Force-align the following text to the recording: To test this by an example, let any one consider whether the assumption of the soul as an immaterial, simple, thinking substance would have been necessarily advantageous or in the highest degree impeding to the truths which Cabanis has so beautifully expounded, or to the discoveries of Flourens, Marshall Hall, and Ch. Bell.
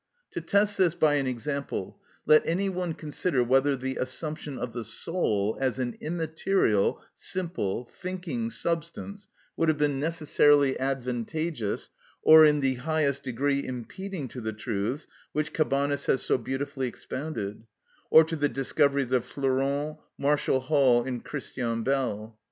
To 0.31 0.41
test 0.41 0.79
this 0.79 0.95
by 0.95 1.13
an 1.17 1.27
example, 1.27 1.99
let 2.25 2.41
any 2.43 2.69
one 2.69 2.95
consider 2.95 3.43
whether 3.43 3.75
the 3.75 3.97
assumption 3.97 4.57
of 4.57 4.73
the 4.73 4.83
soul 4.83 5.59
as 5.61 5.77
an 5.77 5.95
immaterial, 6.01 7.03
simple, 7.15 7.87
thinking 7.93 8.49
substance 8.49 9.27
would 9.55 9.69
have 9.69 9.77
been 9.77 9.99
necessarily 9.99 10.79
advantageous 10.79 11.89
or 12.23 12.43
in 12.47 12.61
the 12.61 12.73
highest 12.81 13.21
degree 13.21 13.63
impeding 13.63 14.27
to 14.29 14.41
the 14.41 14.53
truths 14.53 15.05
which 15.33 15.53
Cabanis 15.53 16.07
has 16.07 16.23
so 16.23 16.35
beautifully 16.39 16.87
expounded, 16.87 17.67
or 18.09 18.23
to 18.23 18.35
the 18.35 18.49
discoveries 18.49 19.11
of 19.11 19.23
Flourens, 19.23 19.97
Marshall 20.17 20.61
Hall, 20.61 21.03
and 21.03 21.23
Ch. 21.23 21.57
Bell. 21.83 22.39